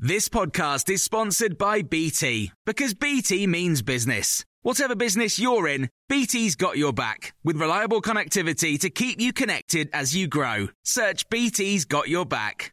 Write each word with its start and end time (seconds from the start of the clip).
This 0.00 0.28
podcast 0.28 0.88
is 0.90 1.02
sponsored 1.02 1.58
by 1.58 1.82
BT 1.82 2.52
because 2.64 2.94
BT 2.94 3.48
means 3.48 3.82
business. 3.82 4.44
Whatever 4.62 4.94
business 4.94 5.40
you're 5.40 5.66
in, 5.66 5.90
BT's 6.08 6.54
got 6.54 6.78
your 6.78 6.92
back 6.92 7.34
with 7.42 7.56
reliable 7.56 8.00
connectivity 8.00 8.78
to 8.78 8.90
keep 8.90 9.20
you 9.20 9.32
connected 9.32 9.90
as 9.92 10.14
you 10.14 10.28
grow. 10.28 10.68
Search 10.84 11.28
BT's 11.30 11.84
got 11.84 12.08
your 12.08 12.24
back. 12.24 12.72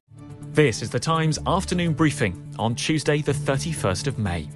This 0.53 0.83
is 0.83 0.91
the 0.91 0.99
Times 0.99 1.39
afternoon 1.47 1.93
briefing 1.93 2.53
on 2.59 2.75
Tuesday, 2.75 3.23
the 3.23 3.33
31st 3.33 4.05
of 4.05 4.19
May. 4.19 4.47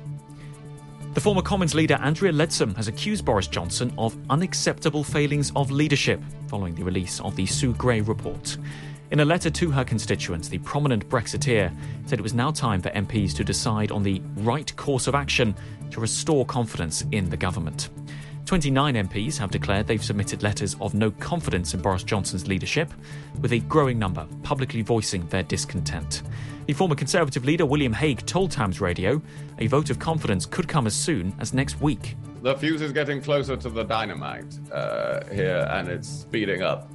The 1.15 1.21
former 1.21 1.41
Commons 1.41 1.73
leader 1.73 1.95
Andrea 1.95 2.31
Leadsom 2.31 2.75
has 2.75 2.87
accused 2.87 3.25
Boris 3.25 3.47
Johnson 3.47 3.91
of 3.97 4.15
unacceptable 4.29 5.03
failings 5.03 5.51
of 5.55 5.71
leadership 5.71 6.21
following 6.47 6.75
the 6.75 6.83
release 6.83 7.19
of 7.21 7.35
the 7.35 7.47
Sue 7.47 7.73
Gray 7.73 8.01
report. 8.01 8.59
In 9.11 9.21
a 9.21 9.25
letter 9.25 9.49
to 9.49 9.71
her 9.71 9.83
constituents, 9.83 10.49
the 10.49 10.59
prominent 10.59 11.09
Brexiteer 11.09 11.75
said 12.05 12.19
it 12.19 12.21
was 12.21 12.35
now 12.35 12.51
time 12.51 12.79
for 12.79 12.89
MPs 12.91 13.35
to 13.37 13.43
decide 13.43 13.91
on 13.91 14.03
the 14.03 14.21
right 14.35 14.75
course 14.75 15.07
of 15.07 15.15
action 15.15 15.55
to 15.89 15.99
restore 15.99 16.45
confidence 16.45 17.03
in 17.11 17.27
the 17.27 17.37
government. 17.37 17.89
29 18.45 18.93
MPs 19.07 19.37
have 19.37 19.49
declared 19.49 19.87
they've 19.87 20.03
submitted 20.03 20.43
letters 20.43 20.75
of 20.79 20.93
no 20.93 21.09
confidence 21.09 21.73
in 21.73 21.81
Boris 21.81 22.03
Johnson's 22.03 22.47
leadership, 22.47 22.91
with 23.41 23.51
a 23.51 23.59
growing 23.59 23.97
number 23.97 24.27
publicly 24.43 24.83
voicing 24.83 25.25
their 25.27 25.43
discontent. 25.43 26.21
The 26.67 26.73
former 26.73 26.95
Conservative 26.95 27.45
leader 27.45 27.65
William 27.65 27.93
Hague 27.93 28.23
told 28.27 28.51
Times 28.51 28.79
Radio 28.79 29.21
a 29.57 29.65
vote 29.65 29.89
of 29.89 29.97
confidence 29.97 30.45
could 30.45 30.67
come 30.67 30.85
as 30.85 30.95
soon 30.95 31.33
as 31.39 31.51
next 31.51 31.81
week. 31.81 32.15
The 32.43 32.55
fuse 32.55 32.81
is 32.81 32.91
getting 32.91 33.21
closer 33.21 33.57
to 33.57 33.69
the 33.69 33.83
dynamite 33.83 34.57
uh, 34.71 35.25
here, 35.31 35.67
and 35.71 35.87
it's 35.87 36.07
speeding 36.07 36.61
up. 36.61 36.89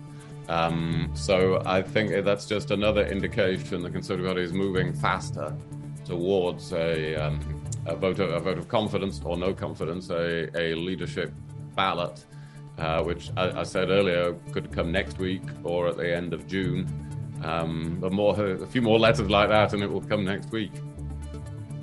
Um, 0.49 1.11
so 1.15 1.63
I 1.65 1.83
think 1.83 2.25
that's 2.25 2.47
just 2.47 2.71
another 2.71 3.07
indication 3.07 3.83
the 3.83 3.91
Conservative 3.91 4.27
Party 4.27 4.43
is 4.43 4.53
moving 4.53 4.93
faster 4.93 5.57
towards 6.05 6.73
a, 6.73 7.15
um, 7.15 7.41
a, 7.87 7.97
vote, 7.97 8.19
of, 8.19 8.31
a 8.31 8.41
vote 8.41 8.59
of 8.59 8.69
confidence 8.69 9.21
or 9.25 9.37
no 9.37 9.55
confidence, 9.55 10.11
a, 10.11 10.51
a 10.59 10.75
leadership 10.75 11.33
ballot, 11.75 12.25
uh, 12.79 13.03
which 13.03 13.31
I, 13.37 13.61
I, 13.61 13.63
said 13.63 13.89
earlier 13.89 14.35
could 14.53 14.71
come 14.71 14.93
next 14.93 15.19
week 15.19 15.43
or 15.63 15.89
at 15.89 15.97
the 15.97 16.15
end 16.15 16.33
of 16.33 16.47
June. 16.47 16.89
Um, 17.43 18.01
more, 18.13 18.39
a 18.39 18.67
few 18.67 18.83
more 18.83 18.99
letters 18.99 19.29
like 19.29 19.49
that, 19.49 19.73
and 19.73 19.83
it 19.83 19.91
will 19.91 20.01
come 20.03 20.25
next 20.25 20.51
week. 20.51 20.73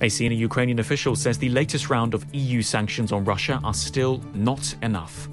A 0.00 0.08
senior 0.08 0.36
Ukrainian 0.36 0.80
official 0.80 1.14
says 1.14 1.38
the 1.38 1.50
latest 1.50 1.88
round 1.88 2.14
of 2.14 2.26
EU 2.34 2.62
sanctions 2.62 3.12
on 3.12 3.24
Russia 3.24 3.60
are 3.62 3.74
still 3.74 4.20
not 4.34 4.74
enough. 4.82 5.28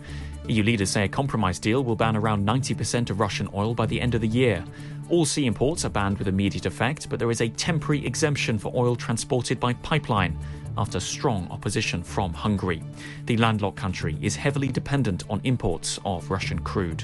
EU 0.50 0.64
leaders 0.64 0.90
say 0.90 1.04
a 1.04 1.08
compromise 1.08 1.60
deal 1.60 1.84
will 1.84 1.96
ban 1.96 2.18
around 2.18 2.44
90% 2.44 3.12
of 3.12 3.20
Russian 3.20 3.48
oil 3.54 3.76
by 3.76 3.86
the 3.86 4.02
end 4.02 4.16
of 4.16 4.22
the 4.22 4.28
year. 4.28 4.66
All 5.10 5.24
sea 5.26 5.46
imports 5.46 5.86
are 5.86 5.90
banned 5.90 6.18
with 6.18 6.28
immediate 6.28 6.66
effect, 6.66 7.08
but 7.08 7.20
there 7.20 7.30
is 7.30 7.42
a 7.42 7.50
temporary 7.50 8.04
exemption 8.04 8.58
for 8.58 8.72
oil 8.76 8.96
transported 8.96 9.60
by 9.60 9.74
pipeline 9.74 10.36
after 10.76 11.00
strong 11.00 11.48
opposition 11.52 12.02
from 12.02 12.34
Hungary. 12.34 12.82
The 13.28 13.38
landlocked 13.38 13.78
country 13.78 14.18
is 14.22 14.36
heavily 14.36 14.70
dependent 14.70 15.24
on 15.30 15.40
imports 15.44 16.00
of 16.04 16.32
Russian 16.32 16.60
crude. 16.60 17.04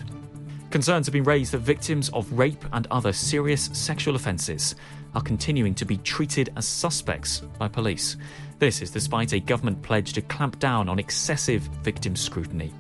Concerns 0.72 1.06
have 1.06 1.14
been 1.14 1.24
raised 1.24 1.52
that 1.54 1.60
victims 1.60 2.10
of 2.10 2.32
rape 2.32 2.66
and 2.74 2.88
other 2.90 3.14
serious 3.14 3.70
sexual 3.74 4.16
offences 4.16 4.76
are 5.14 5.22
continuing 5.22 5.76
to 5.76 5.86
be 5.86 5.98
treated 5.98 6.52
as 6.58 6.68
suspects 6.68 7.42
by 7.60 7.68
police. 7.68 8.18
This 8.58 8.82
is 8.82 8.90
despite 8.90 9.34
a 9.34 9.40
government 9.40 9.84
pledge 9.84 10.14
to 10.14 10.22
clamp 10.24 10.58
down 10.58 10.90
on 10.90 10.98
excessive 10.98 11.62
victim 11.84 12.16
scrutiny. 12.16 12.74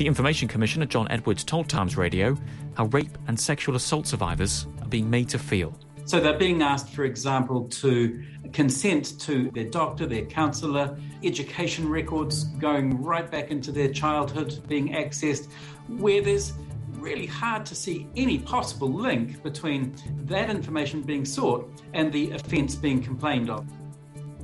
The 0.00 0.06
Information 0.06 0.48
Commissioner 0.48 0.86
John 0.86 1.08
Edwards 1.10 1.44
told 1.44 1.68
Times 1.68 1.94
Radio 1.94 2.34
how 2.72 2.86
rape 2.86 3.18
and 3.26 3.38
sexual 3.38 3.76
assault 3.76 4.06
survivors 4.06 4.66
are 4.80 4.88
being 4.88 5.10
made 5.10 5.28
to 5.28 5.38
feel. 5.38 5.78
So 6.06 6.20
they're 6.20 6.38
being 6.38 6.62
asked, 6.62 6.88
for 6.88 7.04
example, 7.04 7.68
to 7.68 8.24
consent 8.54 9.20
to 9.20 9.50
their 9.50 9.66
doctor, 9.66 10.06
their 10.06 10.24
counsellor, 10.24 10.98
education 11.22 11.86
records 11.86 12.44
going 12.44 13.02
right 13.02 13.30
back 13.30 13.50
into 13.50 13.72
their 13.72 13.92
childhood 13.92 14.66
being 14.66 14.88
accessed, 14.88 15.48
where 15.88 16.22
there's 16.22 16.54
really 16.92 17.26
hard 17.26 17.66
to 17.66 17.74
see 17.74 18.08
any 18.16 18.38
possible 18.38 18.90
link 18.90 19.42
between 19.42 19.94
that 20.22 20.48
information 20.48 21.02
being 21.02 21.26
sought 21.26 21.70
and 21.92 22.10
the 22.10 22.30
offence 22.30 22.74
being 22.74 23.02
complained 23.02 23.50
of. 23.50 23.66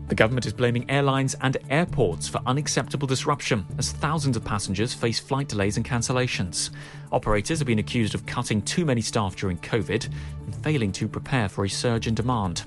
The 0.08 0.14
government 0.14 0.46
is 0.46 0.52
blaming 0.52 0.88
airlines 0.88 1.34
and 1.40 1.56
airports 1.68 2.28
for 2.28 2.40
unacceptable 2.46 3.08
disruption 3.08 3.66
as 3.76 3.90
thousands 3.90 4.36
of 4.36 4.44
passengers 4.44 4.94
face 4.94 5.18
flight 5.18 5.48
delays 5.48 5.76
and 5.76 5.84
cancellations. 5.84 6.70
Operators 7.10 7.58
have 7.58 7.66
been 7.66 7.80
accused 7.80 8.14
of 8.14 8.24
cutting 8.24 8.62
too 8.62 8.84
many 8.84 9.00
staff 9.00 9.34
during 9.34 9.58
COVID 9.58 10.08
and 10.44 10.54
failing 10.62 10.92
to 10.92 11.08
prepare 11.08 11.48
for 11.48 11.64
a 11.64 11.68
surge 11.68 12.06
in 12.06 12.14
demand. 12.14 12.62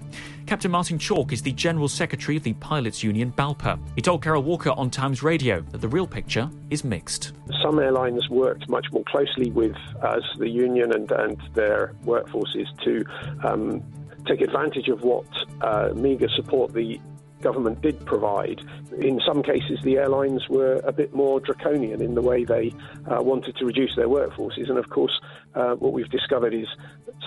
Captain 0.48 0.70
Martin 0.70 1.00
Chalk 1.00 1.32
is 1.32 1.42
the 1.42 1.54
General 1.54 1.88
Secretary 1.88 2.36
of 2.36 2.44
the 2.44 2.54
Pilots 2.54 3.04
Union 3.04 3.32
BALPA. 3.32 3.80
He 3.96 4.02
told 4.02 4.22
Carol 4.22 4.44
Walker 4.44 4.72
on 4.72 4.90
Times 4.90 5.24
Radio 5.24 5.62
that 5.72 5.80
the 5.80 5.88
real 5.88 6.08
picture 6.08 6.50
is 6.70 6.84
mixed. 6.84 7.32
Some 7.62 7.80
airlines 7.80 8.28
worked 8.30 8.68
much 8.68 8.88
more 8.92 9.04
closely 9.06 9.50
with 9.52 9.78
us, 10.02 10.24
the 10.40 10.50
union, 10.50 10.94
and, 10.94 11.10
and 11.12 11.42
their 11.54 11.94
workforces 12.04 12.68
to 12.84 13.06
um, 13.48 13.82
take 14.28 14.42
advantage 14.42 14.90
of 14.90 15.04
what 15.04 15.26
uh, 15.62 15.92
meagre 15.96 16.28
support 16.36 16.74
the 16.74 17.00
government 17.42 17.82
did 17.82 18.06
provide. 18.06 18.62
In 18.98 19.20
some 19.26 19.44
cases, 19.44 19.80
the 19.84 19.98
airlines 19.98 20.48
were 20.50 20.82
a 20.84 20.92
bit 20.92 21.14
more 21.14 21.40
draconian 21.40 22.02
in 22.02 22.16
the 22.16 22.22
way 22.22 22.44
they 22.44 22.74
uh, 23.10 23.22
wanted 23.22 23.56
to 23.58 23.66
reduce 23.66 23.96
their 23.96 24.08
workforces. 24.08 24.70
And 24.70 24.78
of 24.78 24.90
course, 24.90 25.20
uh, 25.56 25.76
what 25.76 25.94
we've 25.94 26.10
discovered 26.10 26.54
is 26.54 26.68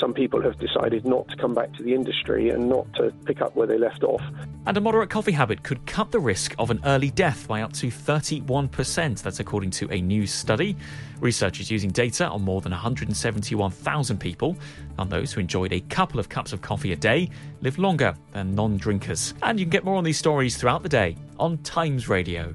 some 0.00 0.14
people 0.14 0.40
have 0.42 0.58
decided 0.58 1.04
not 1.04 1.28
to 1.28 1.36
come 1.36 1.54
back 1.54 1.72
to 1.74 1.82
the 1.82 1.94
industry 1.94 2.50
and 2.50 2.68
not 2.68 2.92
to 2.94 3.12
pick 3.24 3.40
up 3.40 3.54
where 3.54 3.66
they 3.66 3.78
left 3.78 4.02
off. 4.04 4.22
And 4.66 4.76
a 4.76 4.80
moderate 4.80 5.10
coffee 5.10 5.32
habit 5.32 5.62
could 5.62 5.84
cut 5.86 6.10
the 6.10 6.20
risk 6.20 6.54
of 6.58 6.70
an 6.70 6.80
early 6.84 7.10
death 7.10 7.46
by 7.46 7.62
up 7.62 7.72
to 7.74 7.88
31%. 7.88 9.22
That's 9.22 9.40
according 9.40 9.70
to 9.72 9.90
a 9.90 10.00
new 10.00 10.26
study. 10.26 10.76
Researchers 11.20 11.70
using 11.70 11.90
data 11.90 12.26
on 12.28 12.42
more 12.42 12.60
than 12.60 12.72
171,000 12.72 14.18
people 14.18 14.56
found 14.96 15.10
those 15.10 15.32
who 15.32 15.40
enjoyed 15.40 15.72
a 15.72 15.80
couple 15.82 16.18
of 16.18 16.28
cups 16.28 16.52
of 16.52 16.62
coffee 16.62 16.92
a 16.92 16.96
day 16.96 17.28
live 17.60 17.78
longer 17.78 18.14
than 18.32 18.54
non 18.54 18.76
drinkers. 18.76 19.34
And 19.42 19.58
you 19.58 19.66
can 19.66 19.70
get 19.70 19.84
more 19.84 19.96
on 19.96 20.04
these 20.04 20.18
stories 20.18 20.56
throughout 20.56 20.82
the 20.82 20.88
day 20.88 21.16
on 21.38 21.58
Times 21.58 22.08
Radio. 22.08 22.54